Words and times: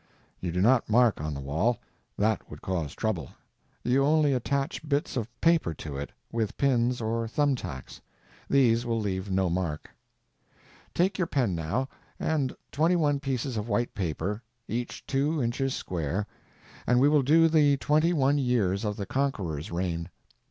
You 0.39 0.51
do 0.51 0.61
not 0.61 0.89
mark 0.89 1.21
on 1.21 1.35
the 1.35 1.39
wall; 1.39 1.77
that 2.17 2.49
would 2.49 2.63
cause 2.63 2.95
trouble. 2.95 3.33
You 3.83 4.03
only 4.03 4.33
attach 4.33 4.89
bits 4.89 5.15
of 5.15 5.29
paper 5.41 5.75
to 5.75 5.95
it 5.95 6.09
with 6.31 6.57
pins 6.57 7.01
or 7.01 7.27
thumb 7.27 7.53
tacks. 7.55 8.01
These 8.49 8.83
will 8.83 8.99
leave 8.99 9.29
no 9.29 9.47
mark. 9.47 9.91
Take 10.95 11.19
your 11.19 11.27
pen 11.27 11.53
now, 11.53 11.87
and 12.19 12.55
twenty 12.71 12.95
one 12.95 13.19
pieces 13.19 13.57
of 13.57 13.69
white 13.69 13.93
paper, 13.93 14.41
each 14.67 15.05
two 15.05 15.39
inches 15.39 15.75
square, 15.75 16.25
and 16.87 16.99
we 16.99 17.07
will 17.07 17.21
do 17.21 17.47
the 17.47 17.77
twenty 17.77 18.11
one 18.11 18.39
years 18.39 18.83
of 18.83 18.97
the 18.97 19.05
Conqueror's 19.05 19.69
reign. 19.69 20.09